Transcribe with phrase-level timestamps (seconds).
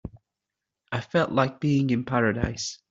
[0.91, 2.79] I felt like being in paradise.